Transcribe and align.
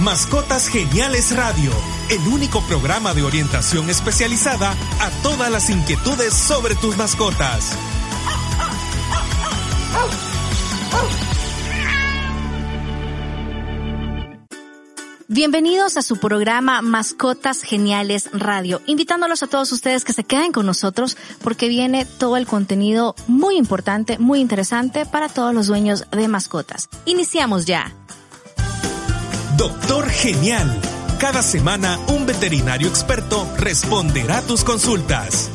Mascotas 0.00 0.68
Geniales 0.68 1.34
Radio, 1.36 1.70
el 2.10 2.20
único 2.26 2.60
programa 2.62 3.14
de 3.14 3.22
orientación 3.22 3.88
especializada 3.88 4.72
a 5.00 5.10
todas 5.22 5.50
las 5.52 5.70
inquietudes 5.70 6.34
sobre 6.34 6.74
tus 6.74 6.96
mascotas. 6.96 7.76
Bienvenidos 15.28 15.96
a 15.96 16.02
su 16.02 16.18
programa 16.18 16.82
Mascotas 16.82 17.62
Geniales 17.62 18.28
Radio, 18.32 18.82
invitándolos 18.86 19.44
a 19.44 19.46
todos 19.46 19.70
ustedes 19.70 20.04
que 20.04 20.12
se 20.12 20.24
queden 20.24 20.50
con 20.50 20.66
nosotros 20.66 21.16
porque 21.42 21.68
viene 21.68 22.04
todo 22.04 22.36
el 22.36 22.46
contenido 22.46 23.14
muy 23.28 23.56
importante, 23.56 24.18
muy 24.18 24.40
interesante 24.40 25.06
para 25.06 25.28
todos 25.28 25.54
los 25.54 25.68
dueños 25.68 26.04
de 26.10 26.26
mascotas. 26.26 26.88
Iniciamos 27.04 27.64
ya. 27.64 27.92
Doctor 29.56 30.08
Genial. 30.08 30.80
Cada 31.20 31.40
semana 31.42 31.98
un 32.08 32.26
veterinario 32.26 32.88
experto 32.88 33.48
responderá 33.56 34.42
tus 34.42 34.64
consultas. 34.64 35.50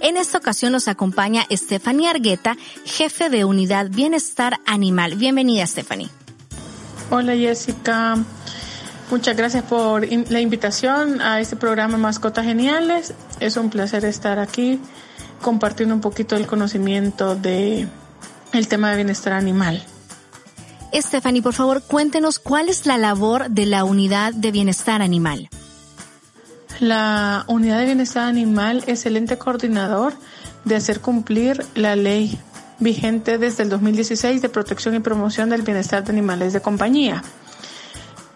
En 0.00 0.16
esta 0.18 0.38
ocasión 0.38 0.72
nos 0.72 0.86
acompaña 0.88 1.46
Stephanie 1.50 2.08
Argueta, 2.08 2.56
jefe 2.84 3.30
de 3.30 3.44
Unidad 3.44 3.88
Bienestar 3.88 4.60
Animal. 4.66 5.16
Bienvenida, 5.16 5.66
Stephanie. 5.66 6.10
Hola, 7.10 7.34
Jessica. 7.34 8.18
Muchas 9.10 9.36
gracias 9.36 9.64
por 9.64 10.06
la 10.30 10.40
invitación 10.40 11.22
a 11.22 11.40
este 11.40 11.56
programa 11.56 11.96
Mascotas 11.96 12.44
Geniales. 12.44 13.14
Es 13.40 13.56
un 13.56 13.70
placer 13.70 14.04
estar 14.04 14.38
aquí 14.38 14.78
compartiendo 15.40 15.94
un 15.94 16.00
poquito 16.00 16.36
el 16.36 16.46
conocimiento 16.46 17.36
de 17.36 17.88
el 18.52 18.68
tema 18.68 18.90
de 18.90 18.96
bienestar 18.96 19.32
animal. 19.32 19.82
Stephanie, 20.92 21.42
por 21.42 21.52
favor, 21.52 21.82
cuéntenos 21.82 22.38
cuál 22.38 22.68
es 22.68 22.86
la 22.86 22.96
labor 22.96 23.50
de 23.50 23.66
la 23.66 23.84
unidad 23.84 24.32
de 24.32 24.50
bienestar 24.50 25.02
animal. 25.02 25.48
La 26.80 27.44
unidad 27.48 27.78
de 27.78 27.86
bienestar 27.86 28.28
animal 28.28 28.84
es 28.86 29.06
el 29.06 29.16
ente 29.16 29.38
coordinador 29.38 30.14
de 30.64 30.76
hacer 30.76 31.00
cumplir 31.00 31.64
la 31.74 31.96
ley 31.96 32.38
vigente 32.78 33.38
desde 33.38 33.62
el 33.62 33.70
2016 33.70 34.42
de 34.42 34.48
protección 34.48 34.94
y 34.94 35.00
promoción 35.00 35.48
del 35.48 35.62
bienestar 35.62 36.04
de 36.04 36.12
animales 36.12 36.52
de 36.52 36.60
compañía, 36.60 37.22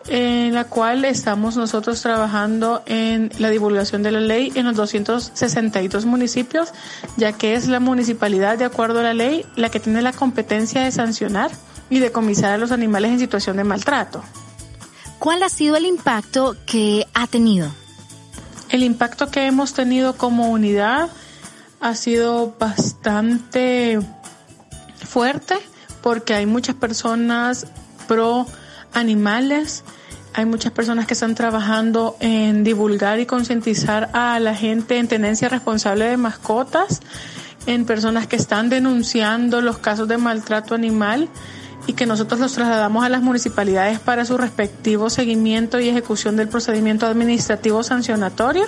en 0.09 0.55
la 0.55 0.65
cual 0.65 1.05
estamos 1.05 1.57
nosotros 1.57 2.01
trabajando 2.01 2.83
en 2.87 3.31
la 3.39 3.51
divulgación 3.51 4.03
de 4.03 4.13
la 4.13 4.21
ley 4.21 4.53
en 4.55 4.67
los 4.67 4.77
262 4.77 6.07
municipios, 6.07 6.71
ya 7.17 7.33
que 7.33 7.55
es 7.55 7.69
la 7.69 7.81
municipalidad, 7.81 8.59
de 8.59 8.65
acuerdo 8.65 9.01
a 9.01 9.03
la 9.03 9.15
ley, 9.15 9.45
la 9.57 9.69
que 9.69 9.81
tiene 9.81 10.03
la 10.03 10.13
competencia 10.13 10.83
de 10.83 10.93
sancionar 10.93 11.51
y 11.91 11.99
decomisar 11.99 12.53
a 12.53 12.59
los 12.59 12.73
animales 12.73 13.13
en 13.13 13.19
situación 13.19 13.57
de 13.57 13.65
maltrato. 13.65 14.23
¿Cuál 15.19 15.43
ha 15.43 15.49
sido 15.51 15.77
el 15.77 15.85
impacto 15.85 16.57
que 16.65 17.07
ha 17.13 17.27
tenido? 17.27 17.71
El 18.71 18.83
impacto 18.83 19.31
que 19.31 19.47
hemos 19.47 19.75
tenido 19.75 20.17
como 20.17 20.51
unidad 20.51 21.11
ha 21.81 21.95
sido 21.95 22.55
bastante 22.59 23.99
fuerte 25.05 25.57
porque 26.01 26.35
hay 26.35 26.47
muchas 26.47 26.75
personas 26.75 27.67
pro 28.07 28.47
animales, 28.93 29.85
hay 30.33 30.45
muchas 30.45 30.73
personas 30.73 31.07
que 31.07 31.15
están 31.15 31.35
trabajando 31.35 32.17
en 32.21 32.63
divulgar 32.63 33.19
y 33.19 33.27
concientizar 33.27 34.11
a 34.13 34.39
la 34.39 34.55
gente 34.55 34.99
en 34.99 35.09
tenencia 35.09 35.49
responsable 35.49 36.05
de 36.05 36.17
mascotas, 36.17 37.01
en 37.67 37.85
personas 37.85 38.27
que 38.27 38.37
están 38.37 38.69
denunciando 38.69 39.61
los 39.61 39.79
casos 39.79 40.07
de 40.09 40.19
maltrato 40.19 40.75
animal 40.75 41.29
y 41.87 41.95
que 41.95 42.07
nosotros 42.07 42.39
los 42.41 42.53
trasladamos 42.53 43.05
a 43.05 43.09
las 43.09 43.23
municipalidades 43.23 43.99
para 43.99 44.25
su 44.25 44.37
respectivo 44.37 45.11
seguimiento 45.11 45.81
y 45.81 45.89
ejecución 45.89 46.37
del 46.37 46.49
procedimiento 46.49 47.07
administrativo 47.07 47.83
sancionatorio. 47.83 48.67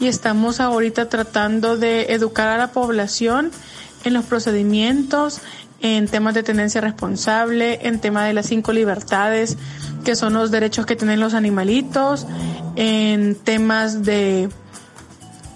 Y 0.00 0.08
estamos 0.08 0.60
ahorita 0.60 1.08
tratando 1.08 1.78
de 1.78 2.12
educar 2.12 2.48
a 2.48 2.58
la 2.58 2.72
población 2.72 3.50
en 4.04 4.14
los 4.14 4.24
procedimientos, 4.24 5.40
en 5.82 6.06
temas 6.06 6.34
de 6.34 6.44
tenencia 6.44 6.80
responsable, 6.80 7.86
en 7.86 8.00
tema 8.00 8.24
de 8.24 8.32
las 8.32 8.46
cinco 8.46 8.72
libertades, 8.72 9.58
que 10.04 10.16
son 10.16 10.32
los 10.32 10.50
derechos 10.50 10.86
que 10.86 10.96
tienen 10.96 11.20
los 11.20 11.34
animalitos, 11.34 12.26
en 12.76 13.34
temas 13.34 14.04
de 14.04 14.48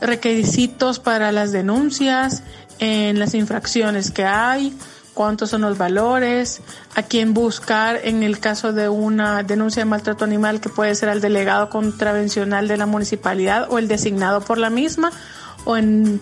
requisitos 0.00 0.98
para 0.98 1.30
las 1.30 1.52
denuncias, 1.52 2.42
en 2.80 3.18
las 3.20 3.34
infracciones 3.34 4.10
que 4.10 4.24
hay, 4.24 4.76
cuántos 5.14 5.50
son 5.50 5.62
los 5.62 5.78
valores, 5.78 6.60
a 6.96 7.04
quién 7.04 7.32
buscar 7.32 8.00
en 8.02 8.24
el 8.24 8.40
caso 8.40 8.72
de 8.72 8.88
una 8.88 9.44
denuncia 9.44 9.80
de 9.80 9.86
maltrato 9.86 10.24
animal 10.24 10.60
que 10.60 10.68
puede 10.68 10.94
ser 10.96 11.08
al 11.08 11.20
delegado 11.20 11.70
contravencional 11.70 12.66
de 12.66 12.76
la 12.76 12.86
municipalidad 12.86 13.68
o 13.70 13.78
el 13.78 13.86
designado 13.86 14.40
por 14.40 14.58
la 14.58 14.70
misma 14.70 15.12
o 15.64 15.76
en, 15.76 16.20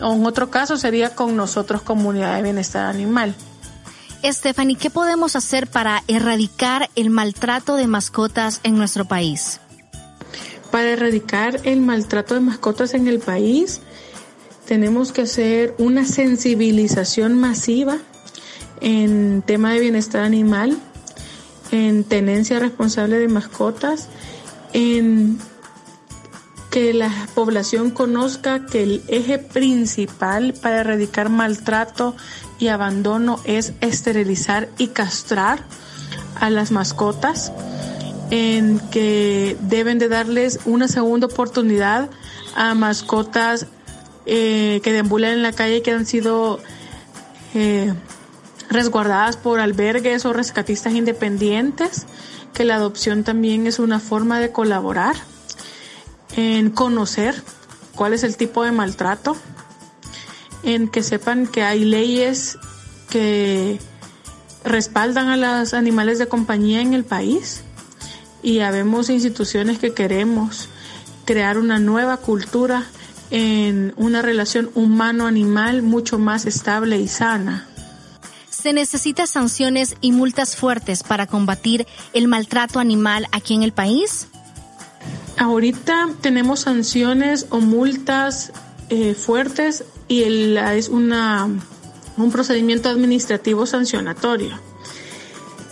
en 0.00 0.26
otro 0.26 0.50
caso 0.50 0.76
sería 0.76 1.14
con 1.14 1.36
nosotros 1.36 1.82
comunidad 1.82 2.36
de 2.36 2.42
bienestar 2.42 2.86
animal. 2.86 3.34
Stephanie, 4.24 4.76
¿qué 4.76 4.90
podemos 4.90 5.36
hacer 5.36 5.68
para 5.68 6.02
erradicar 6.08 6.90
el 6.96 7.10
maltrato 7.10 7.76
de 7.76 7.86
mascotas 7.86 8.60
en 8.64 8.76
nuestro 8.76 9.04
país? 9.04 9.60
Para 10.70 10.90
erradicar 10.90 11.60
el 11.64 11.80
maltrato 11.80 12.34
de 12.34 12.40
mascotas 12.40 12.94
en 12.94 13.06
el 13.06 13.20
país, 13.20 13.80
tenemos 14.66 15.12
que 15.12 15.22
hacer 15.22 15.74
una 15.78 16.04
sensibilización 16.04 17.34
masiva 17.34 17.98
en 18.80 19.42
tema 19.42 19.72
de 19.72 19.80
bienestar 19.80 20.24
animal, 20.24 20.76
en 21.70 22.04
tenencia 22.04 22.58
responsable 22.58 23.18
de 23.18 23.28
mascotas, 23.28 24.08
en 24.72 25.38
que 26.70 26.92
la 26.92 27.10
población 27.34 27.90
conozca 27.90 28.66
que 28.66 28.82
el 28.82 29.02
eje 29.08 29.38
principal 29.38 30.54
para 30.54 30.80
erradicar 30.80 31.28
maltrato 31.30 32.14
y 32.58 32.68
abandono 32.68 33.40
es 33.44 33.72
esterilizar 33.80 34.68
y 34.76 34.88
castrar 34.88 35.60
a 36.40 36.50
las 36.50 36.70
mascotas, 36.70 37.52
en 38.30 38.80
que 38.90 39.56
deben 39.60 39.98
de 39.98 40.08
darles 40.08 40.60
una 40.66 40.88
segunda 40.88 41.26
oportunidad 41.26 42.10
a 42.54 42.74
mascotas 42.74 43.66
eh, 44.26 44.80
que 44.82 44.92
deambulan 44.92 45.32
en 45.32 45.42
la 45.42 45.52
calle 45.52 45.80
que 45.80 45.92
han 45.92 46.04
sido 46.04 46.60
eh, 47.54 47.94
resguardadas 48.68 49.38
por 49.38 49.60
albergues 49.60 50.26
o 50.26 50.34
rescatistas 50.34 50.92
independientes, 50.92 52.06
que 52.52 52.64
la 52.64 52.74
adopción 52.74 53.24
también 53.24 53.66
es 53.66 53.78
una 53.78 54.00
forma 54.00 54.40
de 54.40 54.52
colaborar, 54.52 55.16
en 56.38 56.70
conocer 56.70 57.42
cuál 57.96 58.12
es 58.12 58.22
el 58.22 58.36
tipo 58.36 58.62
de 58.62 58.70
maltrato, 58.70 59.36
en 60.62 60.86
que 60.88 61.02
sepan 61.02 61.48
que 61.48 61.64
hay 61.64 61.84
leyes 61.84 62.56
que 63.10 63.80
respaldan 64.62 65.28
a 65.30 65.36
los 65.36 65.74
animales 65.74 66.20
de 66.20 66.28
compañía 66.28 66.80
en 66.80 66.94
el 66.94 67.04
país 67.04 67.62
y 68.40 68.60
habemos 68.60 69.10
instituciones 69.10 69.80
que 69.80 69.94
queremos 69.94 70.68
crear 71.24 71.58
una 71.58 71.80
nueva 71.80 72.18
cultura 72.18 72.84
en 73.30 73.92
una 73.96 74.22
relación 74.22 74.70
humano-animal 74.76 75.82
mucho 75.82 76.20
más 76.20 76.46
estable 76.46 76.98
y 76.98 77.08
sana 77.08 77.66
se 78.48 78.72
necesita 78.72 79.26
sanciones 79.26 79.96
y 80.00 80.12
multas 80.12 80.56
fuertes 80.56 81.02
para 81.02 81.26
combatir 81.26 81.86
el 82.12 82.26
maltrato 82.26 82.80
animal 82.80 83.26
aquí 83.30 83.54
en 83.54 83.62
el 83.62 83.72
país? 83.72 84.26
Ahorita 85.38 86.10
tenemos 86.20 86.60
sanciones 86.60 87.46
o 87.50 87.60
multas 87.60 88.52
eh, 88.90 89.14
fuertes 89.14 89.84
y 90.08 90.22
es 90.22 90.88
un 90.88 91.12
procedimiento 92.32 92.88
administrativo 92.88 93.64
sancionatorio. 93.64 94.58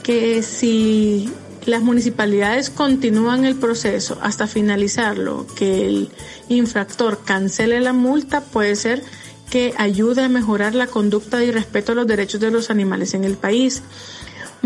Que 0.05 0.43
si 0.45 1.29
las 1.65 1.83
municipalidades 1.83 2.71
continúan 2.71 3.45
el 3.45 3.57
proceso 3.57 4.19
hasta 4.23 4.47
finalizarlo, 4.47 5.47
que 5.57 5.87
el 5.87 6.11
infractor 6.49 7.23
cancele 7.25 7.81
la 7.81 7.93
multa, 7.93 8.43
puede 8.43 8.77
ser 8.77 9.03
que 9.51 9.75
ayude 9.77 10.23
a 10.23 10.29
mejorar 10.29 10.75
la 10.75 10.87
conducta 10.87 11.43
y 11.43 11.51
respeto 11.51 11.93
a 11.93 11.95
los 11.95 12.07
derechos 12.07 12.41
de 12.41 12.51
los 12.51 12.71
animales 12.71 13.15
en 13.15 13.25
el 13.25 13.37
país. 13.37 13.83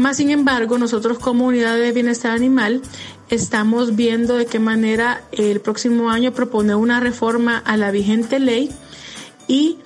Más 0.01 0.17
sin 0.17 0.31
embargo, 0.31 0.79
nosotros 0.79 1.19
como 1.19 1.45
unidad 1.45 1.77
de 1.77 1.93
bienestar 1.93 2.31
animal 2.31 2.81
estamos 3.29 3.97
viendo 3.97 4.39
de 4.39 4.47
qué 4.47 4.59
manera 4.59 5.25
el 5.31 5.61
próximo 5.61 6.09
año 6.09 6.33
propone 6.33 6.75
una 6.75 7.01
reforma 7.01 7.59
a 7.59 7.77
la 7.77 7.91
vigente 7.91 8.39
ley 8.39 8.71
y 9.47 9.77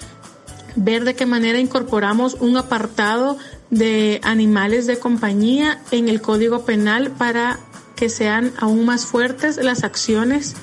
ver 0.76 1.02
de 1.02 1.16
qué 1.16 1.26
manera 1.26 1.58
incorporamos 1.58 2.34
un 2.34 2.56
apartado 2.56 3.38
de 3.70 4.20
animales 4.22 4.86
de 4.86 5.00
compañía 5.00 5.82
en 5.90 6.08
el 6.08 6.20
Código 6.20 6.64
Penal 6.64 7.10
para 7.10 7.58
que 7.96 8.08
sean 8.08 8.52
aún 8.56 8.84
más 8.84 9.06
fuertes 9.06 9.56
las 9.56 9.82
acciones 9.82 10.54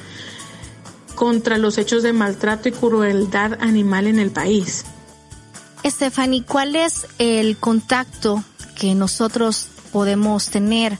contra 1.13 1.57
los 1.57 1.77
hechos 1.77 2.03
de 2.03 2.13
maltrato 2.13 2.69
y 2.69 2.71
crueldad 2.71 3.57
animal 3.59 4.07
en 4.07 4.17
el 4.17 4.31
país. 4.31 4.85
Stephanie, 5.83 6.45
¿cuál 6.45 6.77
es 6.77 7.05
el 7.17 7.57
contacto 7.57 8.45
que 8.81 8.95
nosotros 8.95 9.67
podemos 9.91 10.49
tener 10.49 10.97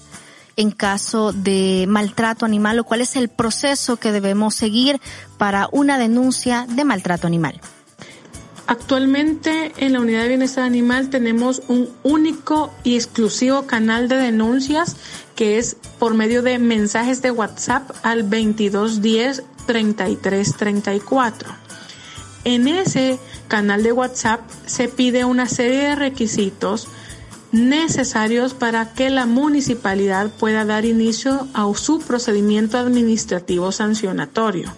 en 0.56 0.70
caso 0.70 1.34
de 1.34 1.86
maltrato 1.88 2.46
animal 2.46 2.78
o 2.78 2.84
cuál 2.84 3.02
es 3.02 3.16
el 3.16 3.28
proceso 3.28 3.98
que 3.98 4.12
debemos 4.12 4.54
seguir 4.54 5.02
para 5.40 5.68
una 5.72 5.98
denuncia 5.98 6.68
de 6.70 6.86
maltrato 6.86 7.26
animal? 7.26 7.60
Actualmente 8.68 9.72
en 9.78 9.94
la 9.94 10.00
Unidad 10.00 10.22
de 10.22 10.28
Bienestar 10.28 10.64
Animal 10.64 11.10
tenemos 11.10 11.64
un 11.70 11.90
único 12.04 12.72
y 12.84 12.94
exclusivo 12.98 13.66
canal 13.66 14.08
de 14.08 14.18
denuncias 14.18 14.96
que 15.36 15.58
es 15.58 15.76
por 15.98 16.14
medio 16.14 16.44
de 16.44 16.60
mensajes 16.60 17.24
de 17.24 17.32
WhatsApp 17.32 17.90
al 18.04 18.30
2210 18.30 19.42
3334. 19.66 21.50
En 22.44 22.68
ese 22.68 23.20
canal 23.48 23.82
de 23.82 23.92
WhatsApp 23.92 24.42
se 24.68 24.88
pide 24.88 25.26
una 25.26 25.48
serie 25.48 25.80
de 25.80 25.96
requisitos 25.96 26.88
necesarios 27.52 28.54
para 28.54 28.94
que 28.94 29.10
la 29.10 29.26
municipalidad 29.26 30.30
pueda 30.30 30.66
dar 30.66 30.86
inicio 30.86 31.48
a 31.54 31.72
su 31.76 32.00
procedimiento 32.00 32.78
administrativo 32.78 33.72
sancionatorio 33.72 34.74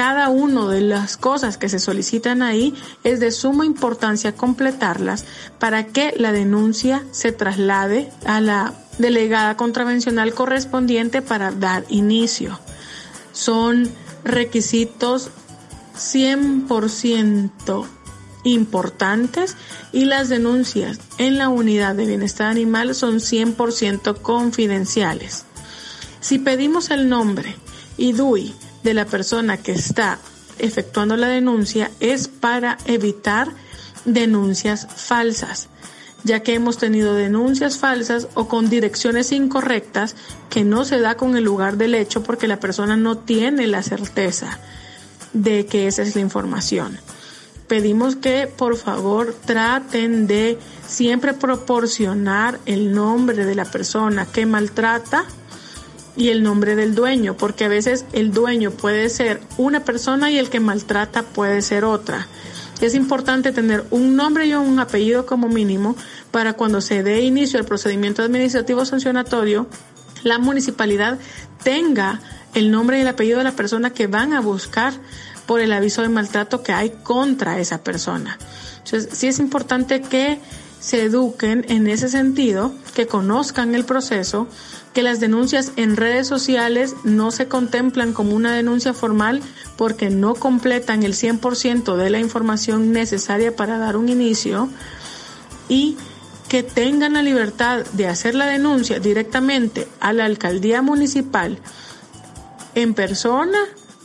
cada 0.00 0.30
una 0.30 0.66
de 0.68 0.80
las 0.80 1.18
cosas 1.18 1.58
que 1.58 1.68
se 1.68 1.78
solicitan 1.78 2.40
ahí 2.40 2.74
es 3.04 3.20
de 3.20 3.30
suma 3.30 3.66
importancia 3.66 4.34
completarlas 4.34 5.26
para 5.58 5.88
que 5.88 6.14
la 6.16 6.32
denuncia 6.32 7.04
se 7.10 7.32
traslade 7.32 8.10
a 8.24 8.40
la 8.40 8.72
delegada 8.96 9.58
contravencional 9.58 10.32
correspondiente 10.32 11.20
para 11.20 11.50
dar 11.50 11.84
inicio. 11.90 12.58
Son 13.32 13.90
requisitos 14.24 15.28
100% 15.94 17.86
importantes 18.44 19.56
y 19.92 20.04
las 20.04 20.28
denuncias 20.28 20.98
en 21.18 21.38
la 21.38 21.48
unidad 21.48 21.94
de 21.94 22.06
bienestar 22.06 22.48
animal 22.48 22.94
son 22.94 23.16
100% 23.16 24.20
confidenciales. 24.20 25.44
Si 26.20 26.38
pedimos 26.38 26.90
el 26.90 27.08
nombre 27.08 27.56
y 27.96 28.12
DUI 28.12 28.54
de 28.82 28.94
la 28.94 29.06
persona 29.06 29.56
que 29.56 29.72
está 29.72 30.18
efectuando 30.58 31.16
la 31.16 31.28
denuncia 31.28 31.90
es 32.00 32.28
para 32.28 32.78
evitar 32.84 33.48
denuncias 34.04 34.86
falsas, 34.94 35.68
ya 36.24 36.40
que 36.40 36.54
hemos 36.54 36.78
tenido 36.78 37.14
denuncias 37.14 37.78
falsas 37.78 38.28
o 38.34 38.48
con 38.48 38.68
direcciones 38.68 39.32
incorrectas 39.32 40.16
que 40.50 40.64
no 40.64 40.84
se 40.84 41.00
da 41.00 41.16
con 41.16 41.36
el 41.36 41.44
lugar 41.44 41.76
del 41.76 41.94
hecho 41.94 42.22
porque 42.22 42.48
la 42.48 42.60
persona 42.60 42.96
no 42.96 43.18
tiene 43.18 43.66
la 43.66 43.82
certeza 43.82 44.58
de 45.32 45.66
que 45.66 45.86
esa 45.86 46.02
es 46.02 46.14
la 46.14 46.20
información. 46.20 46.98
Pedimos 47.70 48.16
que 48.16 48.48
por 48.48 48.76
favor 48.76 49.32
traten 49.44 50.26
de 50.26 50.58
siempre 50.88 51.34
proporcionar 51.34 52.58
el 52.66 52.92
nombre 52.92 53.44
de 53.44 53.54
la 53.54 53.64
persona 53.64 54.26
que 54.26 54.44
maltrata 54.44 55.24
y 56.16 56.30
el 56.30 56.42
nombre 56.42 56.74
del 56.74 56.96
dueño, 56.96 57.36
porque 57.36 57.66
a 57.66 57.68
veces 57.68 58.06
el 58.12 58.32
dueño 58.32 58.72
puede 58.72 59.08
ser 59.08 59.40
una 59.56 59.84
persona 59.84 60.32
y 60.32 60.38
el 60.38 60.50
que 60.50 60.58
maltrata 60.58 61.22
puede 61.22 61.62
ser 61.62 61.84
otra. 61.84 62.26
Es 62.80 62.96
importante 62.96 63.52
tener 63.52 63.84
un 63.92 64.16
nombre 64.16 64.46
y 64.46 64.54
un 64.54 64.80
apellido 64.80 65.24
como 65.24 65.48
mínimo 65.48 65.94
para 66.32 66.54
cuando 66.54 66.80
se 66.80 67.04
dé 67.04 67.20
inicio 67.20 67.60
al 67.60 67.66
procedimiento 67.66 68.24
administrativo 68.24 68.84
sancionatorio, 68.84 69.68
la 70.24 70.38
municipalidad 70.38 71.20
tenga 71.62 72.20
el 72.52 72.72
nombre 72.72 72.98
y 72.98 73.02
el 73.02 73.08
apellido 73.08 73.38
de 73.38 73.44
la 73.44 73.52
persona 73.52 73.90
que 73.90 74.08
van 74.08 74.32
a 74.32 74.40
buscar 74.40 74.92
por 75.50 75.60
el 75.60 75.72
aviso 75.72 76.02
de 76.02 76.08
maltrato 76.08 76.62
que 76.62 76.70
hay 76.70 76.90
contra 76.90 77.58
esa 77.58 77.82
persona. 77.82 78.38
Entonces, 78.84 79.18
sí 79.18 79.26
es 79.26 79.40
importante 79.40 80.00
que 80.00 80.38
se 80.78 81.02
eduquen 81.02 81.66
en 81.68 81.88
ese 81.88 82.08
sentido, 82.08 82.72
que 82.94 83.08
conozcan 83.08 83.74
el 83.74 83.84
proceso, 83.84 84.46
que 84.94 85.02
las 85.02 85.18
denuncias 85.18 85.72
en 85.74 85.96
redes 85.96 86.28
sociales 86.28 86.94
no 87.02 87.32
se 87.32 87.48
contemplan 87.48 88.12
como 88.12 88.36
una 88.36 88.54
denuncia 88.54 88.94
formal 88.94 89.42
porque 89.76 90.08
no 90.08 90.36
completan 90.36 91.02
el 91.02 91.14
100% 91.14 91.96
de 91.96 92.10
la 92.10 92.20
información 92.20 92.92
necesaria 92.92 93.56
para 93.56 93.76
dar 93.76 93.96
un 93.96 94.08
inicio 94.08 94.68
y 95.68 95.96
que 96.48 96.62
tengan 96.62 97.14
la 97.14 97.22
libertad 97.22 97.84
de 97.94 98.06
hacer 98.06 98.36
la 98.36 98.46
denuncia 98.46 99.00
directamente 99.00 99.88
a 99.98 100.12
la 100.12 100.26
alcaldía 100.26 100.80
municipal 100.80 101.58
en 102.76 102.94
persona 102.94 103.58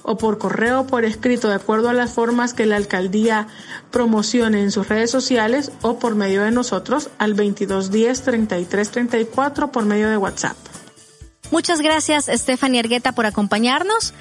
o 0.05 0.17
por 0.17 0.37
correo 0.37 0.81
o 0.81 0.87
por 0.87 1.03
escrito 1.03 1.49
de 1.49 1.55
acuerdo 1.55 1.89
a 1.89 1.93
las 1.93 2.11
formas 2.11 2.53
que 2.53 2.65
la 2.65 2.75
alcaldía 2.75 3.47
promocione 3.91 4.61
en 4.61 4.71
sus 4.71 4.87
redes 4.87 5.11
sociales 5.11 5.71
o 5.81 5.99
por 5.99 6.15
medio 6.15 6.43
de 6.43 6.51
nosotros 6.51 7.09
al 7.17 7.35
2210 7.35 8.21
3334 8.21 9.71
por 9.71 9.85
medio 9.85 10.09
de 10.09 10.17
WhatsApp. 10.17 10.57
Muchas 11.51 11.81
gracias 11.81 12.25
Stephanie 12.25 12.79
Argueta 12.79 13.11
por 13.11 13.25
acompañarnos 13.25 14.13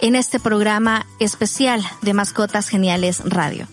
en 0.00 0.16
este 0.16 0.40
programa 0.40 1.06
especial 1.20 1.82
de 2.02 2.14
Mascotas 2.14 2.68
Geniales 2.68 3.22
Radio. 3.24 3.66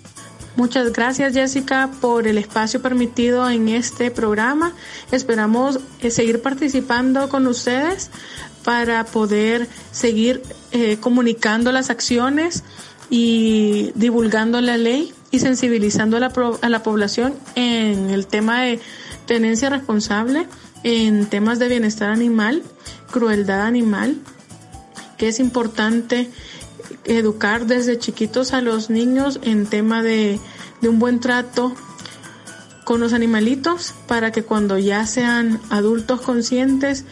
Muchas 0.57 0.91
gracias 0.91 1.33
Jessica 1.33 1.89
por 2.01 2.27
el 2.27 2.37
espacio 2.37 2.81
permitido 2.81 3.49
en 3.49 3.69
este 3.69 4.11
programa. 4.11 4.73
Esperamos 5.11 5.79
eh, 6.01 6.11
seguir 6.11 6.41
participando 6.41 7.29
con 7.29 7.47
ustedes 7.47 8.11
para 8.63 9.05
poder 9.05 9.67
seguir 9.91 10.43
eh, 10.71 10.97
comunicando 10.99 11.71
las 11.71 11.89
acciones 11.89 12.63
y 13.09 13.91
divulgando 13.95 14.61
la 14.61 14.77
ley 14.77 15.13
y 15.31 15.39
sensibilizando 15.39 16.17
a 16.17 16.19
la, 16.19 16.33
a 16.61 16.69
la 16.69 16.83
población 16.83 17.33
en 17.55 18.09
el 18.09 18.27
tema 18.27 18.61
de 18.61 18.79
tenencia 19.25 19.69
responsable 19.69 20.47
en 20.83 21.27
temas 21.27 21.59
de 21.59 21.67
bienestar 21.67 22.09
animal, 22.09 22.63
crueldad 23.11 23.61
animal, 23.61 24.17
que 25.17 25.27
es 25.27 25.39
importante 25.39 26.29
educar 27.05 27.65
desde 27.65 27.99
chiquitos 27.99 28.53
a 28.53 28.61
los 28.61 28.89
niños 28.89 29.39
en 29.43 29.65
tema 29.67 30.01
de, 30.01 30.39
de 30.81 30.89
un 30.89 30.99
buen 30.99 31.19
trato 31.19 31.73
con 32.83 32.99
los 32.99 33.13
animalitos 33.13 33.93
para 34.07 34.31
que 34.31 34.43
cuando 34.43 34.77
ya 34.77 35.05
sean 35.05 35.59
adultos 35.69 36.21
conscientes 36.21 37.05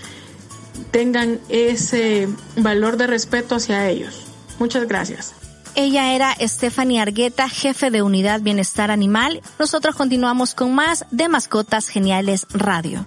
tengan 0.91 1.39
ese 1.49 2.27
valor 2.55 2.97
de 2.97 3.07
respeto 3.07 3.55
hacia 3.55 3.87
ellos. 3.89 4.25
Muchas 4.59 4.87
gracias. 4.87 5.33
Ella 5.75 6.13
era 6.13 6.35
Stephanie 6.41 6.99
Argueta, 6.99 7.47
jefe 7.47 7.91
de 7.91 8.01
Unidad 8.01 8.41
Bienestar 8.41 8.91
Animal. 8.91 9.41
Nosotros 9.59 9.95
continuamos 9.95 10.55
con 10.55 10.73
más 10.73 11.05
de 11.11 11.29
Mascotas 11.29 11.87
Geniales 11.87 12.47
Radio. 12.51 13.05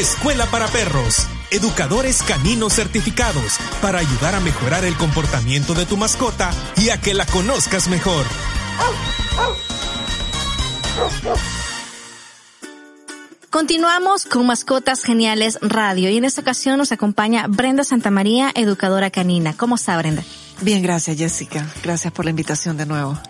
Escuela 0.00 0.46
para 0.46 0.66
Perros. 0.66 1.26
Educadores 1.50 2.22
caninos 2.22 2.72
certificados 2.72 3.58
para 3.82 3.98
ayudar 3.98 4.34
a 4.34 4.40
mejorar 4.40 4.86
el 4.86 4.96
comportamiento 4.96 5.74
de 5.74 5.84
tu 5.84 5.98
mascota 5.98 6.50
y 6.78 6.88
a 6.88 6.98
que 6.98 7.12
la 7.12 7.26
conozcas 7.26 7.86
mejor. 7.88 8.24
Continuamos 13.50 14.24
con 14.24 14.46
Mascotas 14.46 15.02
Geniales 15.02 15.58
Radio 15.60 16.08
y 16.08 16.16
en 16.16 16.24
esta 16.24 16.40
ocasión 16.40 16.78
nos 16.78 16.92
acompaña 16.92 17.46
Brenda 17.46 17.84
Santamaría, 17.84 18.52
educadora 18.54 19.10
canina. 19.10 19.52
¿Cómo 19.54 19.74
está 19.74 19.98
Brenda? 19.98 20.22
Bien, 20.62 20.82
gracias 20.82 21.18
Jessica. 21.18 21.66
Gracias 21.82 22.10
por 22.10 22.24
la 22.24 22.30
invitación 22.30 22.78
de 22.78 22.86
nuevo. 22.86 23.20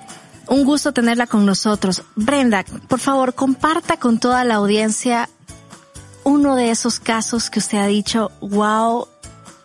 Un 0.47 0.65
gusto 0.65 0.93
tenerla 0.93 1.27
con 1.27 1.45
nosotros. 1.45 2.03
Brenda, 2.15 2.65
por 2.87 3.01
favor, 3.01 3.35
comparta 3.35 3.97
con 3.97 4.21
toda 4.21 4.45
la 4.45 4.57
audiencia 4.57 5.29
uno 6.31 6.55
de 6.55 6.71
esos 6.71 7.01
casos 7.01 7.51
que 7.51 7.59
usted 7.59 7.79
ha 7.79 7.87
dicho, 7.87 8.31
wow, 8.41 9.09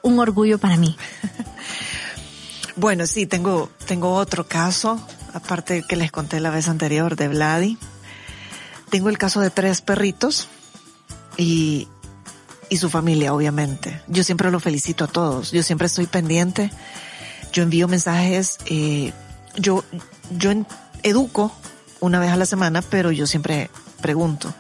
un 0.02 0.20
orgullo 0.20 0.58
para 0.58 0.78
mí. 0.78 0.98
bueno, 2.76 3.06
sí, 3.06 3.28
tengo, 3.28 3.70
tengo 3.86 4.14
otro 4.14 4.48
caso, 4.48 5.00
aparte 5.34 5.84
que 5.88 5.96
les 5.96 6.12
conté 6.12 6.40
la 6.40 6.50
vez 6.50 6.68
anterior 6.68 7.16
de 7.16 7.28
Vladi. 7.28 7.78
Tengo 8.90 9.10
el 9.10 9.20
caso 9.20 9.42
de 9.42 9.52
tres 9.52 9.82
perritos 9.82 10.48
y, 11.38 11.88
y 12.70 12.78
su 12.78 12.90
familia, 12.90 13.32
obviamente. 13.32 14.02
Yo 14.08 14.24
siempre 14.24 14.50
lo 14.50 14.60
felicito 14.60 15.04
a 15.04 15.08
todos. 15.08 15.52
Yo 15.52 15.62
siempre 15.62 15.86
estoy 15.86 16.08
pendiente. 16.08 16.72
Yo 17.54 17.62
envío 17.62 17.88
mensajes. 17.88 18.58
Eh, 18.66 19.14
yo, 19.56 19.84
yo 20.32 20.52
educo 21.04 21.52
una 22.00 22.20
vez 22.20 22.32
a 22.32 22.38
la 22.38 22.48
semana, 22.48 22.82
pero 22.82 23.12
yo 23.12 23.28
siempre 23.28 23.70
pregunto. 24.02 24.52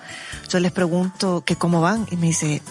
Yo 0.49 0.59
les 0.59 0.71
pregunto 0.71 1.43
que 1.45 1.55
cómo 1.55 1.81
van 1.81 2.07
y 2.11 2.17
me 2.17 2.27
dice, 2.27 2.61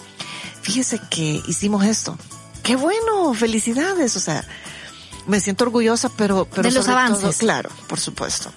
fíjese 0.61 0.99
que 1.09 1.41
hicimos 1.47 1.85
esto. 1.85 2.17
Qué 2.63 2.75
bueno, 2.75 3.33
felicidades. 3.33 4.15
O 4.15 4.19
sea, 4.19 4.43
me 5.27 5.39
siento 5.39 5.65
orgullosa, 5.65 6.09
pero, 6.09 6.45
pero 6.45 6.63
de 6.63 6.71
los 6.71 6.87
avances. 6.87 7.37
claro, 7.37 7.69
por 7.87 7.99
supuesto. 7.99 8.51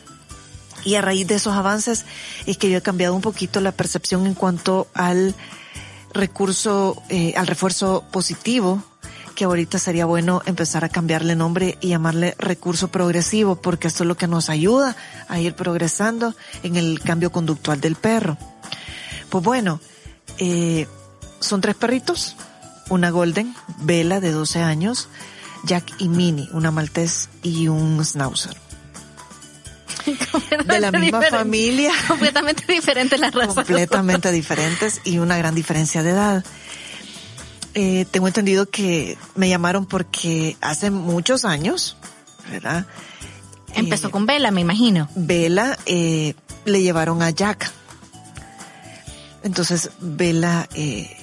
Y 0.84 0.94
a 0.94 1.02
raíz 1.02 1.26
de 1.26 1.34
esos 1.34 1.54
avances 1.54 2.04
es 2.46 2.56
que 2.56 2.70
yo 2.70 2.78
he 2.78 2.82
cambiado 2.82 3.14
un 3.14 3.20
poquito 3.20 3.60
la 3.60 3.72
percepción 3.72 4.26
en 4.26 4.34
cuanto 4.34 4.88
al 4.94 5.34
recurso, 6.14 7.02
eh, 7.08 7.34
al 7.36 7.46
refuerzo 7.46 8.04
positivo, 8.10 8.82
que 9.34 9.44
ahorita 9.44 9.78
sería 9.78 10.06
bueno 10.06 10.42
empezar 10.46 10.84
a 10.84 10.88
cambiarle 10.88 11.36
nombre 11.36 11.78
y 11.80 11.88
llamarle 11.88 12.34
recurso 12.38 12.88
progresivo, 12.88 13.56
porque 13.56 13.88
esto 13.88 14.04
es 14.04 14.08
lo 14.08 14.16
que 14.16 14.26
nos 14.26 14.48
ayuda 14.50 14.96
a 15.28 15.38
ir 15.38 15.54
progresando 15.54 16.34
en 16.62 16.76
el 16.76 17.00
cambio 17.00 17.30
conductual 17.30 17.80
del 17.80 17.94
perro. 17.94 18.36
Pues 19.30 19.44
bueno, 19.44 19.80
eh, 20.38 20.86
son 21.40 21.60
tres 21.60 21.74
perritos, 21.74 22.36
una 22.88 23.10
golden, 23.10 23.54
Vela 23.78 24.20
de 24.20 24.32
12 24.32 24.62
años, 24.62 25.08
Jack 25.64 25.94
y 25.98 26.08
Minnie, 26.08 26.48
una 26.52 26.70
maltés 26.70 27.28
y 27.42 27.68
un 27.68 28.04
schnauzer 28.04 28.56
de 30.64 30.80
la 30.80 30.92
misma 30.92 31.22
familia. 31.22 31.92
Completamente 32.08 32.72
diferentes 32.72 33.18
las 33.18 33.34
razas. 33.34 33.54
Completamente 33.54 34.32
diferentes 34.32 35.00
y 35.04 35.18
una 35.18 35.36
gran 35.36 35.54
diferencia 35.54 36.02
de 36.02 36.10
edad. 36.10 36.44
Eh, 37.74 38.06
tengo 38.10 38.26
entendido 38.26 38.68
que 38.68 39.18
me 39.34 39.48
llamaron 39.48 39.86
porque 39.86 40.56
hace 40.60 40.90
muchos 40.90 41.44
años, 41.44 41.96
¿verdad? 42.50 42.86
Empezó 43.74 44.08
eh, 44.08 44.10
con 44.10 44.26
Vela, 44.26 44.50
me 44.50 44.60
imagino. 44.60 45.08
Vela 45.14 45.78
eh, 45.86 46.34
le 46.64 46.82
llevaron 46.82 47.22
a 47.22 47.30
Jack. 47.30 47.70
Entonces 49.48 49.92
Vela 49.98 50.68
eh, 50.74 51.16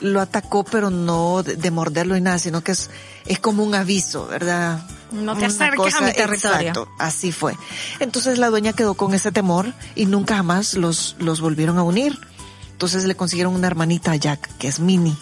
lo 0.00 0.20
atacó, 0.20 0.64
pero 0.64 0.90
no 0.90 1.42
de, 1.42 1.70
morderlo 1.70 2.14
y 2.14 2.20
nada, 2.20 2.38
sino 2.38 2.62
que 2.62 2.72
es, 2.72 2.90
es 3.24 3.38
como 3.38 3.64
un 3.64 3.74
aviso, 3.74 4.26
¿verdad? 4.26 4.82
No 5.12 5.34
te 5.34 5.46
acerques 5.46 5.94
a 5.94 6.02
mi 6.02 6.12
territorio. 6.12 6.58
Exacto, 6.58 6.88
así 6.98 7.32
fue. 7.32 7.56
Entonces 7.98 8.36
la 8.36 8.50
dueña 8.50 8.74
quedó 8.74 8.92
con 8.92 9.14
ese 9.14 9.32
temor 9.32 9.72
y 9.94 10.04
nunca 10.04 10.36
jamás 10.36 10.74
los, 10.74 11.16
los 11.20 11.40
volvieron 11.40 11.78
a 11.78 11.82
unir. 11.82 12.18
Entonces 12.72 13.04
le 13.04 13.14
consiguieron 13.14 13.54
una 13.54 13.68
hermanita 13.68 14.12
a 14.12 14.16
Jack, 14.16 14.58
que 14.58 14.68
es 14.68 14.78
Minnie. 14.78 15.16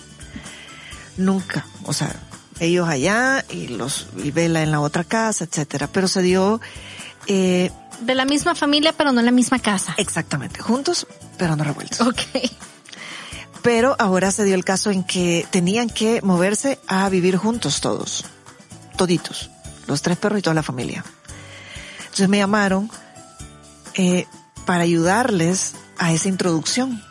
Nunca, 1.17 1.65
o 1.85 1.93
sea, 1.93 2.13
ellos 2.59 2.89
allá 2.89 3.45
y 3.51 3.69
los 3.69 4.09
y 4.17 4.33
Vela 4.33 4.65
en 4.65 4.73
la 4.73 4.81
otra 4.81 5.05
casa, 5.05 5.45
etcétera. 5.45 5.89
Pero 5.93 6.09
se 6.09 6.23
dio 6.23 6.61
eh, 7.29 7.71
de 8.01 8.15
la 8.15 8.25
misma 8.25 8.55
familia, 8.55 8.93
pero 8.97 9.13
no 9.13 9.21
en 9.21 9.27
la 9.27 9.33
misma 9.33 9.59
casa. 9.59 9.95
Exactamente, 9.97 10.61
juntos, 10.61 11.07
pero 11.37 11.57
no 11.57 11.65
revueltos. 11.65 12.01
Ok. 12.01 12.21
Pero 13.63 13.97
ahora 13.99 14.31
se 14.31 14.45
dio 14.45 14.55
el 14.55 14.65
caso 14.65 14.91
en 14.91 15.05
que 15.05 15.47
tenían 15.51 15.91
que 15.91 16.23
moverse 16.23 16.79
a 16.87 17.09
vivir 17.09 17.37
juntos 17.37 17.81
todos, 17.81 18.25
toditos, 18.97 19.51
los 19.87 20.01
tres 20.01 20.17
perros 20.17 20.39
y 20.39 20.43
toda 20.43 20.55
la 20.55 20.63
familia. 20.63 21.05
Entonces 22.01 22.29
me 22.29 22.39
llamaron 22.39 22.91
eh, 23.95 24.27
para 24.65 24.83
ayudarles 24.83 25.75
a 25.99 26.13
esa 26.13 26.29
introducción. 26.29 27.03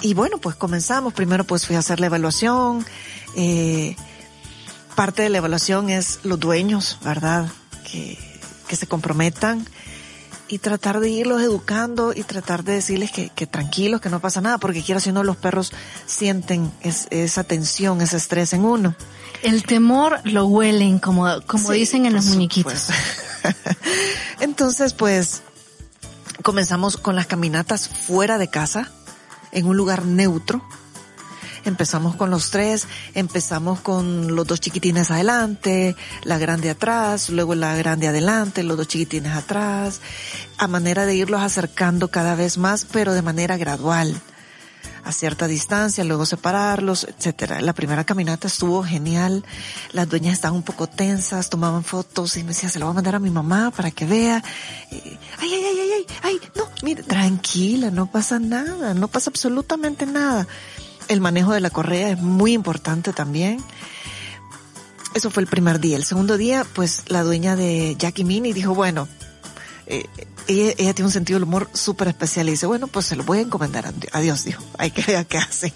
Y 0.00 0.14
bueno, 0.14 0.38
pues 0.38 0.56
comenzamos. 0.56 1.12
Primero 1.14 1.44
pues 1.44 1.66
fui 1.66 1.76
a 1.76 1.80
hacer 1.80 2.00
la 2.00 2.06
evaluación. 2.06 2.84
Eh, 3.36 3.96
parte 4.94 5.22
de 5.22 5.30
la 5.30 5.38
evaluación 5.38 5.90
es 5.90 6.20
los 6.22 6.38
dueños, 6.38 6.98
¿verdad? 7.02 7.48
Que, 7.90 8.31
que 8.72 8.76
se 8.76 8.86
comprometan 8.86 9.66
y 10.48 10.56
tratar 10.56 10.98
de 10.98 11.10
irlos 11.10 11.42
educando 11.42 12.14
y 12.16 12.22
tratar 12.22 12.64
de 12.64 12.72
decirles 12.72 13.12
que, 13.12 13.28
que 13.28 13.46
tranquilos, 13.46 14.00
que 14.00 14.08
no 14.08 14.18
pasa 14.18 14.40
nada, 14.40 14.56
porque 14.56 14.82
quiero 14.82 14.98
si 14.98 15.12
no 15.12 15.22
los 15.24 15.36
perros 15.36 15.74
sienten 16.06 16.72
esa 16.80 17.44
tensión, 17.44 18.00
ese 18.00 18.16
estrés 18.16 18.54
en 18.54 18.64
uno. 18.64 18.96
El 19.42 19.64
temor 19.64 20.20
lo 20.24 20.46
huelen, 20.46 21.00
como, 21.00 21.26
como 21.46 21.72
dicen 21.72 22.06
en 22.06 22.14
los 22.14 22.24
muñequitos. 22.24 22.86
Entonces, 24.40 24.94
pues, 24.94 25.42
comenzamos 26.42 26.96
con 26.96 27.14
las 27.14 27.26
caminatas 27.26 27.90
fuera 27.90 28.38
de 28.38 28.48
casa, 28.48 28.90
en 29.50 29.66
un 29.66 29.76
lugar 29.76 30.06
neutro, 30.06 30.66
Empezamos 31.64 32.16
con 32.16 32.30
los 32.30 32.50
tres, 32.50 32.86
empezamos 33.14 33.80
con 33.80 34.34
los 34.34 34.46
dos 34.46 34.60
chiquitines 34.60 35.10
adelante, 35.10 35.96
la 36.24 36.38
grande 36.38 36.70
atrás, 36.70 37.30
luego 37.30 37.54
la 37.54 37.76
grande 37.76 38.08
adelante, 38.08 38.62
los 38.62 38.76
dos 38.76 38.88
chiquitines 38.88 39.32
atrás, 39.32 40.00
a 40.58 40.66
manera 40.66 41.06
de 41.06 41.14
irlos 41.14 41.40
acercando 41.40 42.08
cada 42.08 42.34
vez 42.34 42.58
más, 42.58 42.84
pero 42.84 43.12
de 43.12 43.22
manera 43.22 43.56
gradual 43.56 44.20
a 45.04 45.12
cierta 45.12 45.46
distancia, 45.48 46.04
luego 46.04 46.26
separarlos, 46.26 47.04
etcétera. 47.04 47.60
La 47.60 47.72
primera 47.72 48.04
caminata 48.04 48.46
estuvo 48.46 48.82
genial. 48.84 49.44
Las 49.92 50.08
dueñas 50.08 50.34
estaban 50.34 50.56
un 50.56 50.62
poco 50.62 50.86
tensas, 50.86 51.50
tomaban 51.50 51.84
fotos 51.84 52.36
y 52.36 52.42
me 52.42 52.48
decía, 52.48 52.68
se 52.68 52.78
lo 52.78 52.86
voy 52.86 52.92
a 52.92 52.94
mandar 52.94 53.16
a 53.16 53.18
mi 53.18 53.30
mamá 53.30 53.72
para 53.72 53.90
que 53.90 54.06
vea. 54.06 54.42
ay, 54.90 55.18
ay, 55.40 55.64
ay, 55.64 55.80
ay, 55.80 55.90
ay, 55.92 56.06
ay, 56.22 56.40
no, 56.54 56.68
mire, 56.82 57.02
tranquila, 57.02 57.90
no 57.90 58.10
pasa 58.10 58.38
nada, 58.38 58.94
no 58.94 59.08
pasa 59.08 59.30
absolutamente 59.30 60.06
nada. 60.06 60.46
El 61.08 61.20
manejo 61.20 61.52
de 61.52 61.60
la 61.60 61.70
correa 61.70 62.10
es 62.10 62.18
muy 62.20 62.52
importante 62.52 63.12
también. 63.12 63.62
Eso 65.14 65.30
fue 65.30 65.42
el 65.42 65.48
primer 65.48 65.78
día. 65.78 65.96
El 65.96 66.04
segundo 66.04 66.36
día, 66.38 66.64
pues 66.74 67.04
la 67.08 67.22
dueña 67.22 67.56
de 67.56 67.96
Jackie 67.98 68.24
Mini 68.24 68.52
dijo, 68.52 68.74
bueno, 68.74 69.08
eh, 69.86 70.06
ella, 70.48 70.94
tiene 70.94 71.04
un 71.04 71.10
sentido 71.12 71.38
del 71.38 71.44
humor 71.44 71.68
súper 71.72 72.08
especial 72.08 72.48
y 72.48 72.52
dice, 72.52 72.66
bueno, 72.66 72.86
pues 72.86 73.06
se 73.06 73.16
lo 73.16 73.24
voy 73.24 73.38
a 73.38 73.42
encomendar 73.42 73.92
a 74.12 74.20
Dios, 74.20 74.44
dijo. 74.44 74.62
Hay 74.78 74.90
que 74.90 75.02
ver 75.02 75.26
qué 75.26 75.38
hacen. 75.38 75.72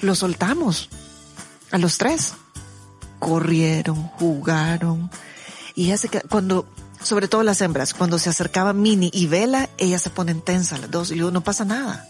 Lo 0.00 0.14
soltamos 0.14 0.88
a 1.70 1.78
los 1.78 1.98
tres. 1.98 2.34
Corrieron, 3.18 4.08
jugaron. 4.08 5.10
Y 5.74 5.86
ella 5.86 5.96
se 5.96 6.08
cuando, 6.08 6.66
sobre 7.02 7.28
todo 7.28 7.42
las 7.42 7.60
hembras, 7.60 7.94
cuando 7.94 8.18
se 8.18 8.30
acercaba 8.30 8.72
Mini 8.72 9.10
y 9.12 9.26
Vela, 9.26 9.68
ellas 9.78 10.02
se 10.02 10.10
ponen 10.10 10.40
tensas 10.40 10.80
las 10.80 10.90
dos 10.90 11.10
y 11.10 11.14
luego 11.14 11.30
no 11.30 11.42
pasa 11.42 11.64
nada. 11.64 12.08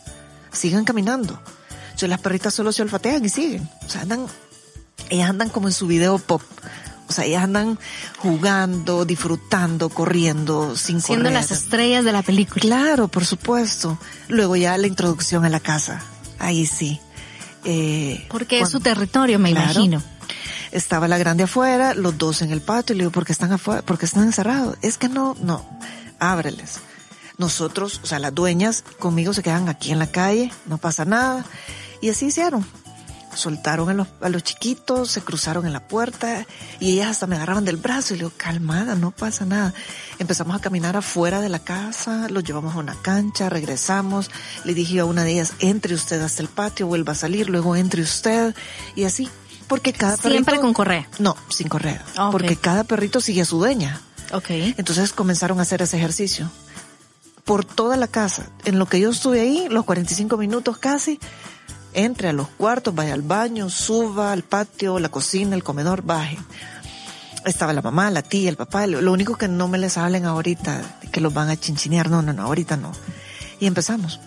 Sigan 0.52 0.84
caminando 0.84 1.40
las 2.02 2.20
perritas 2.20 2.52
solo 2.54 2.72
se 2.72 2.82
olfatean 2.82 3.24
y 3.24 3.28
siguen. 3.28 3.68
O 3.86 3.88
sea, 3.88 4.02
andan, 4.02 4.26
ellas 5.08 5.30
andan 5.30 5.48
como 5.48 5.68
en 5.68 5.72
su 5.72 5.86
video 5.86 6.18
pop. 6.18 6.42
O 7.08 7.12
sea, 7.12 7.24
ellas 7.24 7.44
andan 7.44 7.78
jugando, 8.18 9.04
disfrutando, 9.04 9.88
corriendo, 9.88 10.76
sin 10.76 11.00
Siendo 11.00 11.30
las 11.30 11.50
estrellas 11.50 12.04
de 12.04 12.12
la 12.12 12.22
película. 12.22 12.60
Claro, 12.60 13.08
por 13.08 13.24
supuesto. 13.24 13.98
Luego 14.28 14.56
ya 14.56 14.76
la 14.76 14.88
introducción 14.88 15.44
a 15.44 15.48
la 15.48 15.60
casa. 15.60 16.02
Ahí 16.38 16.66
sí. 16.66 17.00
Eh, 17.64 18.26
Porque 18.28 18.60
es 18.60 18.70
su 18.70 18.80
territorio, 18.80 19.38
me 19.38 19.50
imagino. 19.50 20.02
Estaba 20.72 21.08
la 21.08 21.16
grande 21.16 21.44
afuera, 21.44 21.94
los 21.94 22.18
dos 22.18 22.42
en 22.42 22.50
el 22.50 22.60
patio, 22.60 22.94
y 22.94 22.98
le 22.98 23.04
digo, 23.04 23.12
¿por 23.12 23.24
qué 23.24 23.32
están 23.32 23.52
afuera? 23.52 23.82
¿Por 23.82 23.98
qué 23.98 24.06
están 24.06 24.24
encerrados? 24.24 24.76
Es 24.82 24.98
que 24.98 25.08
no, 25.08 25.36
no, 25.40 25.64
ábreles. 26.18 26.80
Nosotros, 27.38 28.00
o 28.02 28.06
sea, 28.06 28.18
las 28.18 28.34
dueñas 28.34 28.82
conmigo 28.98 29.32
se 29.32 29.42
quedan 29.42 29.68
aquí 29.68 29.92
en 29.92 29.98
la 29.98 30.10
calle, 30.10 30.52
no 30.66 30.78
pasa 30.78 31.04
nada. 31.04 31.44
Y 32.06 32.10
así 32.10 32.26
hicieron. 32.26 32.64
soltaron 33.34 33.88
a 33.90 33.94
los, 33.94 34.06
a 34.20 34.28
los 34.28 34.44
chiquitos, 34.44 35.10
se 35.10 35.22
cruzaron 35.22 35.66
en 35.66 35.72
la 35.72 35.88
puerta 35.88 36.46
y 36.78 36.92
ellas 36.92 37.08
hasta 37.08 37.26
me 37.26 37.34
agarraban 37.34 37.64
del 37.64 37.78
brazo 37.78 38.14
y 38.14 38.18
le 38.18 38.22
digo, 38.22 38.32
calmada, 38.36 38.94
no 38.94 39.10
pasa 39.10 39.44
nada. 39.44 39.74
Empezamos 40.20 40.54
a 40.54 40.60
caminar 40.60 40.96
afuera 40.96 41.40
de 41.40 41.48
la 41.48 41.58
casa, 41.58 42.28
los 42.28 42.44
llevamos 42.44 42.76
a 42.76 42.78
una 42.78 42.94
cancha, 42.94 43.48
regresamos, 43.48 44.30
le 44.62 44.72
dije 44.72 45.00
a 45.00 45.04
una 45.04 45.24
de 45.24 45.32
ellas, 45.32 45.54
entre 45.58 45.96
usted 45.96 46.22
hasta 46.22 46.42
el 46.42 46.48
patio, 46.48 46.86
vuelva 46.86 47.14
a 47.14 47.16
salir, 47.16 47.50
luego 47.50 47.74
entre 47.74 48.02
usted 48.02 48.54
y 48.94 49.02
así. 49.02 49.28
Porque 49.66 49.92
cada 49.92 50.16
Siempre 50.16 50.60
con 50.60 50.72
correa. 50.72 51.08
No, 51.18 51.36
sin 51.48 51.66
correa. 51.66 52.04
Ah. 52.16 52.28
Porque 52.30 52.54
cada 52.54 52.84
perrito 52.84 53.20
sigue 53.20 53.42
a 53.42 53.46
su 53.46 53.58
dueña. 53.58 54.00
Ok. 54.30 54.50
Entonces 54.50 55.12
comenzaron 55.12 55.58
a 55.58 55.62
hacer 55.62 55.82
ese 55.82 55.96
ejercicio. 55.96 56.52
Por 57.42 57.64
toda 57.64 57.96
la 57.96 58.06
casa. 58.06 58.48
En 58.64 58.78
lo 58.78 58.86
que 58.86 59.00
yo 59.00 59.10
estuve 59.10 59.40
ahí, 59.40 59.66
los 59.68 59.84
45 59.84 60.36
minutos 60.36 60.78
casi, 60.78 61.18
entre 61.96 62.28
a 62.28 62.32
los 62.34 62.48
cuartos, 62.48 62.94
vaya 62.94 63.14
al 63.14 63.22
baño, 63.22 63.70
suba 63.70 64.30
al 64.32 64.42
patio, 64.42 64.98
la 64.98 65.08
cocina, 65.08 65.56
el 65.56 65.64
comedor, 65.64 66.02
baje. 66.02 66.38
Estaba 67.46 67.72
la 67.72 67.80
mamá, 67.80 68.10
la 68.10 68.22
tía, 68.22 68.50
el 68.50 68.56
papá. 68.56 68.86
Lo 68.86 69.12
único 69.12 69.36
que 69.36 69.48
no 69.48 69.66
me 69.66 69.78
les 69.78 69.96
hablen 69.96 70.26
ahorita, 70.26 70.82
que 71.10 71.22
los 71.22 71.32
van 71.32 71.48
a 71.48 71.56
chinchinear. 71.56 72.10
No, 72.10 72.20
no, 72.20 72.34
no, 72.34 72.42
ahorita 72.42 72.76
no. 72.76 72.92
Y 73.60 73.66
empezamos. 73.66 74.20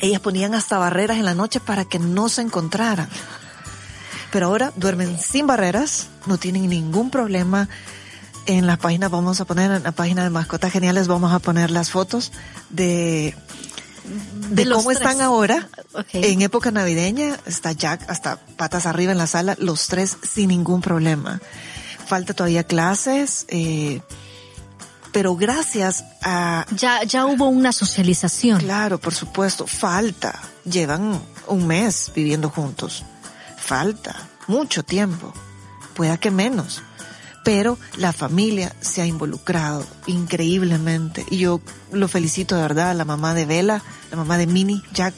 Ellas 0.00 0.20
ponían 0.20 0.54
hasta 0.54 0.76
barreras 0.76 1.18
en 1.18 1.24
la 1.24 1.34
noche 1.34 1.60
para 1.60 1.84
que 1.84 2.00
no 2.00 2.28
se 2.28 2.42
encontraran. 2.42 3.08
Pero 4.32 4.46
ahora 4.46 4.72
duermen 4.74 5.20
sin 5.20 5.46
barreras, 5.46 6.08
no 6.26 6.36
tienen 6.36 6.68
ningún 6.68 7.10
problema. 7.10 7.68
En 8.46 8.66
la 8.66 8.76
página 8.76 9.08
vamos 9.08 9.40
a 9.40 9.44
poner, 9.44 9.70
en 9.70 9.84
la 9.84 9.92
página 9.92 10.24
de 10.24 10.30
Mascotas 10.30 10.72
Geniales 10.72 11.06
vamos 11.06 11.32
a 11.32 11.38
poner 11.38 11.70
las 11.70 11.90
fotos 11.90 12.32
de, 12.70 13.36
de, 14.50 14.68
cómo 14.68 14.90
están 14.90 15.20
ahora. 15.20 15.68
En 16.12 16.42
época 16.42 16.70
navideña 16.70 17.38
está 17.46 17.72
Jack 17.72 18.08
hasta 18.08 18.36
patas 18.56 18.86
arriba 18.86 19.12
en 19.12 19.18
la 19.18 19.26
sala, 19.26 19.56
los 19.58 19.86
tres 19.86 20.16
sin 20.22 20.48
ningún 20.48 20.80
problema. 20.80 21.40
Falta 22.06 22.34
todavía 22.34 22.64
clases, 22.64 23.46
eh, 23.48 24.00
pero 25.12 25.36
gracias 25.36 26.04
a 26.22 26.66
Ya, 26.76 27.04
ya 27.04 27.26
hubo 27.26 27.46
una 27.46 27.72
socialización. 27.72 28.60
Claro, 28.60 28.98
por 28.98 29.14
supuesto, 29.14 29.66
falta. 29.66 30.40
Llevan 30.64 31.20
un 31.46 31.66
mes 31.66 32.12
viviendo 32.14 32.50
juntos. 32.50 33.04
Falta 33.56 34.28
mucho 34.46 34.82
tiempo. 34.82 35.32
Pueda 35.94 36.16
que 36.18 36.30
menos. 36.30 36.82
Pero 37.44 37.78
la 37.96 38.12
familia 38.12 38.74
se 38.80 39.02
ha 39.02 39.06
involucrado 39.06 39.84
increíblemente. 40.06 41.24
Y 41.30 41.38
yo 41.38 41.60
lo 41.90 42.06
felicito 42.08 42.54
de 42.54 42.62
verdad 42.62 42.90
a 42.90 42.94
la 42.94 43.04
mamá 43.04 43.34
de 43.34 43.46
Vela, 43.46 43.82
la 44.10 44.16
mamá 44.16 44.38
de 44.38 44.46
Minnie, 44.46 44.82
Jack. 44.92 45.14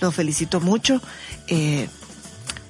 Lo 0.00 0.12
felicito 0.12 0.60
mucho. 0.60 1.00
eh, 1.48 1.88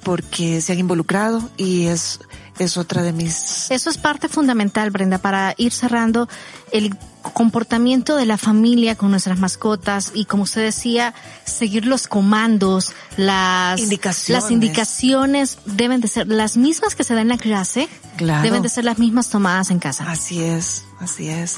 porque 0.07 0.61
se 0.61 0.71
han 0.71 0.79
involucrado 0.79 1.49
y 1.57 1.87
es, 1.87 2.21
es 2.59 2.77
otra 2.77 3.03
de 3.03 3.11
mis 3.11 3.69
Eso 3.69 3.89
es 3.89 3.97
parte 3.97 4.29
fundamental, 4.29 4.89
Brenda, 4.89 5.17
para 5.17 5.53
ir 5.57 5.73
cerrando 5.73 6.29
el 6.71 6.95
comportamiento 7.33 8.15
de 8.15 8.25
la 8.25 8.37
familia 8.37 8.95
con 8.95 9.11
nuestras 9.11 9.39
mascotas 9.39 10.11
y 10.13 10.25
como 10.25 10.43
usted 10.43 10.61
decía, 10.63 11.13
seguir 11.45 11.85
los 11.85 12.07
comandos, 12.07 12.93
las 13.17 13.79
Indicaciones. 13.79 14.43
las 14.43 14.51
indicaciones 14.51 15.57
deben 15.65 16.01
de 16.01 16.07
ser 16.07 16.27
las 16.27 16.57
mismas 16.57 16.95
que 16.95 17.03
se 17.03 17.13
dan 17.13 17.23
en 17.23 17.27
la 17.29 17.37
clase, 17.37 17.87
Claro. 18.17 18.43
deben 18.43 18.61
de 18.61 18.69
ser 18.69 18.85
las 18.85 18.99
mismas 18.99 19.29
tomadas 19.29 19.69
en 19.71 19.79
casa. 19.79 20.09
Así 20.09 20.41
es, 20.41 20.83
así 20.99 21.29
es. 21.29 21.57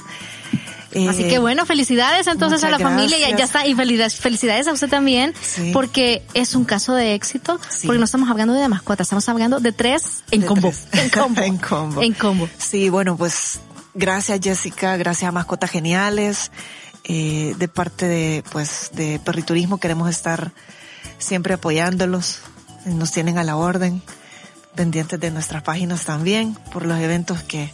Así 0.91 1.21
Eh, 1.23 1.27
que 1.29 1.37
bueno, 1.37 1.67
felicidades 1.67 2.25
entonces 2.25 2.63
a 2.63 2.69
la 2.71 2.79
familia 2.79 3.15
y 3.29 3.37
ya 3.37 3.45
está 3.45 3.67
y 3.67 3.75
felicidades, 3.75 4.15
felicidades 4.15 4.67
a 4.67 4.73
usted 4.73 4.89
también 4.89 5.35
Sí. 5.39 5.69
porque 5.71 6.23
es 6.33 6.55
un 6.55 6.65
caso 6.65 6.93
de 6.95 7.13
éxito 7.13 7.59
Sí. 7.69 7.85
porque 7.85 7.99
no 7.99 8.05
estamos 8.05 8.27
hablando 8.27 8.55
de 8.55 8.67
mascotas, 8.67 9.05
estamos 9.05 9.29
hablando 9.29 9.59
de 9.59 9.71
tres 9.71 10.23
en 10.31 10.41
De 10.41 10.47
combo, 10.47 10.73
tres. 10.89 11.03
en 11.03 11.09
combo, 11.11 11.41
En 11.43 11.57
combo. 11.59 12.01
en 12.01 12.13
combo. 12.13 12.49
Sí, 12.57 12.89
bueno, 12.89 13.15
pues 13.15 13.59
gracias 13.99 14.39
Jessica, 14.41 14.97
gracias 14.97 15.27
a 15.27 15.31
Mascotas 15.31 15.69
Geniales. 15.69 16.51
Eh, 17.03 17.55
de 17.57 17.67
parte 17.67 18.07
de, 18.07 18.43
pues, 18.51 18.91
de 18.93 19.19
Perriturismo 19.19 19.79
queremos 19.79 20.09
estar 20.09 20.51
siempre 21.17 21.53
apoyándolos. 21.53 22.39
Nos 22.85 23.11
tienen 23.11 23.37
a 23.37 23.43
la 23.43 23.57
orden, 23.57 24.01
pendientes 24.75 25.19
de 25.19 25.31
nuestras 25.31 25.63
páginas 25.63 26.05
también, 26.05 26.55
por 26.71 26.85
los 26.85 26.99
eventos 26.99 27.43
que, 27.43 27.73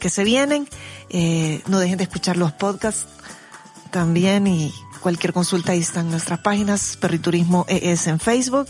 que 0.00 0.10
se 0.10 0.24
vienen. 0.24 0.68
Eh, 1.08 1.62
no 1.66 1.78
dejen 1.78 1.98
de 1.98 2.04
escuchar 2.04 2.36
los 2.36 2.52
podcasts 2.52 3.06
también 3.90 4.46
y 4.46 4.72
cualquier 5.00 5.32
consulta 5.32 5.72
ahí 5.72 5.80
están 5.80 6.10
nuestras 6.10 6.40
páginas, 6.40 6.96
Perriturismo 7.00 7.64
ES 7.68 8.08
en 8.08 8.20
Facebook, 8.20 8.68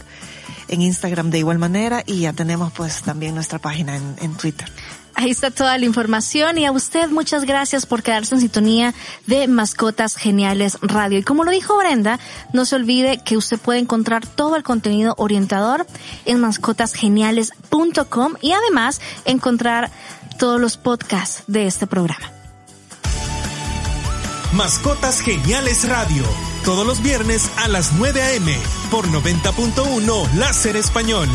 en 0.70 0.82
Instagram 0.82 1.30
de 1.30 1.38
igual 1.38 1.58
manera 1.58 2.02
y 2.06 2.20
ya 2.20 2.32
tenemos 2.32 2.72
pues 2.72 3.02
también 3.02 3.34
nuestra 3.34 3.58
página 3.58 3.96
en, 3.96 4.16
en 4.20 4.34
Twitter. 4.34 4.70
Ahí 5.14 5.30
está 5.30 5.50
toda 5.50 5.76
la 5.76 5.84
información 5.84 6.56
y 6.56 6.64
a 6.64 6.72
usted 6.72 7.10
muchas 7.10 7.44
gracias 7.44 7.84
por 7.84 8.02
quedarse 8.02 8.34
en 8.34 8.40
sintonía 8.40 8.94
de 9.26 9.48
Mascotas 9.48 10.16
Geniales 10.16 10.78
Radio. 10.80 11.18
Y 11.18 11.22
como 11.22 11.44
lo 11.44 11.50
dijo 11.50 11.76
Brenda, 11.76 12.18
no 12.52 12.64
se 12.64 12.76
olvide 12.76 13.18
que 13.22 13.36
usted 13.36 13.58
puede 13.58 13.80
encontrar 13.80 14.26
todo 14.26 14.56
el 14.56 14.62
contenido 14.62 15.14
orientador 15.18 15.86
en 16.24 16.40
mascotasgeniales.com 16.40 18.34
y 18.40 18.52
además 18.52 19.00
encontrar 19.24 19.90
todos 20.38 20.60
los 20.60 20.76
podcasts 20.78 21.42
de 21.46 21.66
este 21.66 21.86
programa. 21.86 22.30
Mascotas 24.52 25.20
Geniales 25.20 25.86
Radio. 25.88 26.24
Todos 26.64 26.86
los 26.86 27.02
viernes 27.02 27.50
a 27.56 27.68
las 27.68 27.92
9 27.92 28.22
a.m. 28.22 28.58
por 28.90 29.06
90.1 29.08 30.34
Láser 30.34 30.76
Español. 30.76 31.28